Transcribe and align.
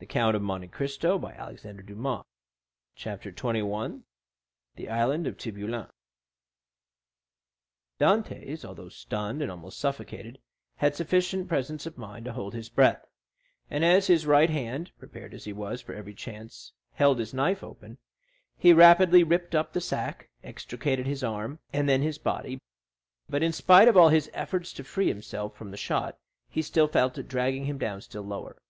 The 0.00 0.06
sea 0.06 0.18
is 0.18 0.32
the 0.32 0.38
cemetery 0.40 0.64
of 0.66 0.72
the 0.72 0.86
Château 0.96 1.86
d'If. 1.86 1.96
0267m 1.96 2.22
Chapter 2.96 3.30
21. 3.30 4.02
The 4.74 4.88
Island 4.88 5.28
of 5.28 5.36
Tiboulen 5.36 5.88
Dantès, 8.00 8.64
although 8.64 8.88
stunned 8.88 9.40
and 9.40 9.48
almost 9.48 9.78
suffocated, 9.78 10.40
had 10.78 10.96
sufficient 10.96 11.46
presence 11.46 11.86
of 11.86 11.96
mind 11.96 12.24
to 12.24 12.32
hold 12.32 12.52
his 12.52 12.68
breath, 12.68 13.06
and 13.70 13.84
as 13.84 14.08
his 14.08 14.26
right 14.26 14.50
hand 14.50 14.90
(prepared 14.98 15.32
as 15.32 15.44
he 15.44 15.52
was 15.52 15.80
for 15.80 15.94
every 15.94 16.14
chance) 16.14 16.72
held 16.94 17.20
his 17.20 17.32
knife 17.32 17.62
open, 17.62 17.98
he 18.56 18.72
rapidly 18.72 19.22
ripped 19.22 19.54
up 19.54 19.72
the 19.72 19.80
sack, 19.80 20.30
extricated 20.42 21.06
his 21.06 21.22
arm, 21.22 21.60
and 21.72 21.88
then 21.88 22.02
his 22.02 22.18
body; 22.18 22.58
but 23.28 23.44
in 23.44 23.52
spite 23.52 23.86
of 23.86 23.96
all 23.96 24.08
his 24.08 24.28
efforts 24.34 24.72
to 24.72 24.82
free 24.82 25.06
himself 25.06 25.54
from 25.56 25.70
the 25.70 25.76
shot, 25.76 26.18
he 26.48 26.60
felt 26.60 27.16
it 27.16 27.28
dragging 27.28 27.66
him 27.66 27.78
down 27.78 28.00
still 28.00 28.22
lower. 28.24 28.60